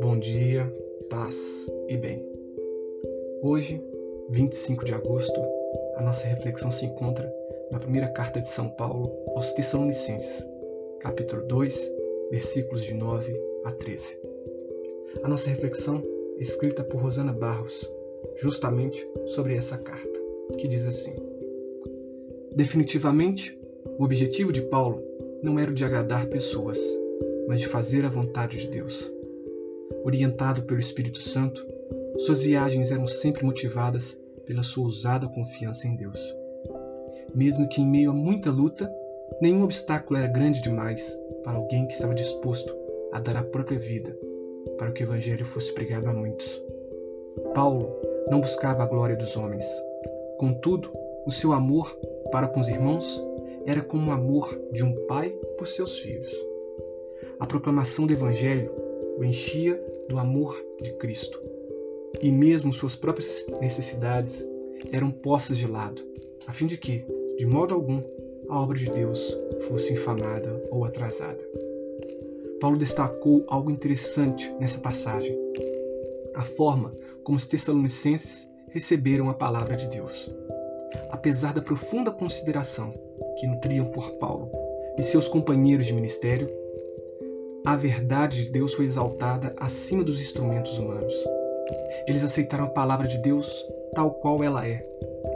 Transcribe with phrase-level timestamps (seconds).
[0.00, 0.72] Bom dia,
[1.10, 2.26] paz e bem.
[3.42, 3.84] Hoje,
[4.30, 5.38] 25 de agosto,
[5.96, 7.30] a nossa reflexão se encontra
[7.70, 10.42] na primeira carta de São Paulo aos Tessalonicenses,
[11.00, 11.92] capítulo 2,
[12.30, 14.18] versículos de 9 a 13.
[15.22, 16.02] A nossa reflexão
[16.38, 17.86] é escrita por Rosana Barros,
[18.36, 20.18] justamente sobre essa carta,
[20.58, 21.14] que diz assim:
[22.54, 23.62] Definitivamente,
[23.98, 25.02] o objetivo de Paulo
[25.42, 26.78] não era o de agradar pessoas,
[27.46, 29.10] mas de fazer a vontade de Deus.
[30.04, 31.66] Orientado pelo Espírito Santo,
[32.18, 36.20] suas viagens eram sempre motivadas pela sua ousada confiança em Deus.
[37.34, 38.92] Mesmo que em meio a muita luta,
[39.40, 42.74] nenhum obstáculo era grande demais para alguém que estava disposto
[43.12, 44.16] a dar a própria vida
[44.78, 46.60] para que o Evangelho fosse pregado a muitos.
[47.54, 47.96] Paulo
[48.28, 49.66] não buscava a glória dos homens.
[50.38, 50.90] Contudo,
[51.26, 51.96] o seu amor
[52.30, 53.22] para com os irmãos
[53.66, 56.30] era como o amor de um pai por seus filhos.
[57.38, 58.70] A proclamação do Evangelho
[59.16, 61.40] o enchia do amor de Cristo.
[62.20, 64.44] E mesmo suas próprias necessidades
[64.92, 66.02] eram postas de lado,
[66.46, 67.04] a fim de que,
[67.36, 68.02] de modo algum,
[68.48, 71.42] a obra de Deus fosse infamada ou atrasada.
[72.60, 75.36] Paulo destacou algo interessante nessa passagem:
[76.34, 80.30] a forma como os Tessalonicenses receberam a palavra de Deus.
[81.10, 82.92] Apesar da profunda consideração
[83.36, 84.50] que nutriam por Paulo
[84.98, 86.48] e seus companheiros de ministério,
[87.64, 91.14] a verdade de Deus foi exaltada acima dos instrumentos humanos.
[92.06, 94.84] Eles aceitaram a palavra de Deus tal qual ela é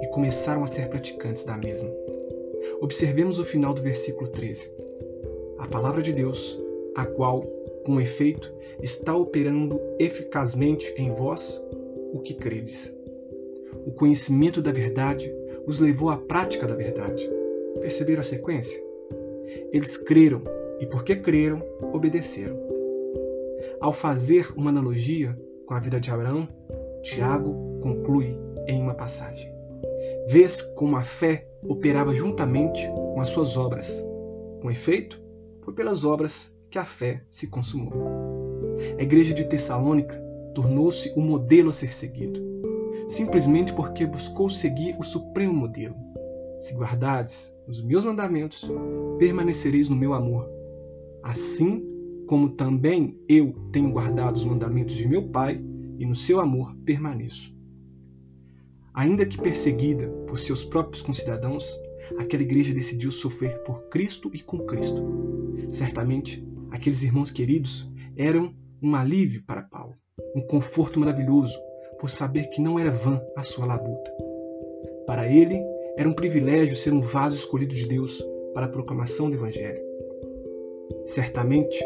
[0.00, 1.90] e começaram a ser praticantes da mesma.
[2.80, 4.70] Observemos o final do versículo 13.
[5.58, 6.58] A palavra de Deus,
[6.94, 7.42] a qual,
[7.84, 11.60] com efeito, está operando eficazmente em vós
[12.12, 12.92] o que credes.
[13.86, 15.34] O conhecimento da verdade
[15.66, 17.28] os levou à prática da verdade.
[17.82, 18.80] Perceberam a sequência?
[19.72, 20.40] Eles creram
[20.78, 21.60] e, porque creram,
[21.92, 22.56] obedeceram.
[23.80, 25.34] Ao fazer uma analogia
[25.66, 26.48] com a vida de Abraão,
[27.02, 28.38] Tiago conclui
[28.68, 29.52] em uma passagem:
[30.28, 34.00] Vês como a fé operava juntamente com as suas obras.
[34.60, 35.20] Com efeito,
[35.62, 37.92] foi pelas obras que a fé se consumou.
[38.96, 40.16] A igreja de Tessalônica
[40.54, 42.40] tornou-se o modelo a ser seguido,
[43.08, 46.11] simplesmente porque buscou seguir o supremo modelo.
[46.62, 48.70] Se guardares os meus mandamentos,
[49.18, 50.48] permanecereis no meu amor,
[51.20, 51.84] assim
[52.28, 55.60] como também eu tenho guardado os mandamentos de meu Pai
[55.98, 57.52] e no seu amor permaneço.
[58.94, 61.76] Ainda que perseguida por seus próprios concidadãos,
[62.16, 65.02] aquela igreja decidiu sofrer por Cristo e com Cristo.
[65.72, 69.96] Certamente, aqueles irmãos queridos eram um alívio para Paulo,
[70.32, 71.58] um conforto maravilhoso
[71.98, 74.12] por saber que não era vã a sua labuta.
[75.08, 79.36] Para ele, era um privilégio ser um vaso escolhido de Deus para a proclamação do
[79.36, 79.82] Evangelho.
[81.04, 81.84] Certamente,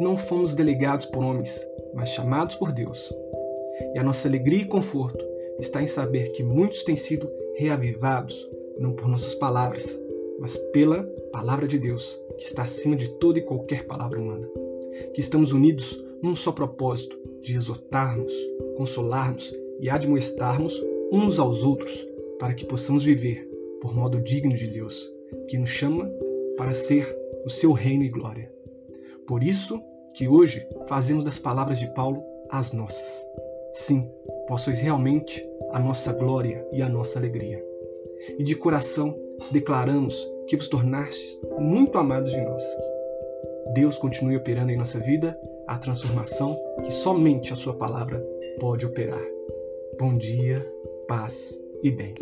[0.00, 1.64] não fomos delegados por homens,
[1.94, 3.12] mas chamados por Deus.
[3.94, 5.24] E a nossa alegria e conforto
[5.58, 8.48] está em saber que muitos têm sido reavivados,
[8.78, 9.98] não por nossas palavras,
[10.38, 14.48] mas pela palavra de Deus, que está acima de toda e qualquer palavra humana.
[15.14, 18.32] Que estamos unidos num só propósito de exortarmos,
[18.76, 20.82] consolarmos e admoestarmos
[21.12, 22.06] uns aos outros
[22.38, 23.48] para que possamos viver
[23.80, 25.10] por modo digno de Deus,
[25.48, 26.10] que nos chama
[26.56, 28.50] para ser o seu reino e glória.
[29.26, 29.82] Por isso
[30.14, 33.24] que hoje fazemos das palavras de Paulo as nossas.
[33.72, 34.10] Sim,
[34.46, 37.62] possuis realmente a nossa glória e a nossa alegria.
[38.38, 39.14] E de coração
[39.50, 42.62] declaramos que vos tornastes muito amados de nós.
[43.74, 48.24] Deus continue operando em nossa vida a transformação que somente a Sua palavra
[48.58, 49.24] pode operar.
[49.98, 50.64] Bom dia,
[51.08, 52.14] paz e bem.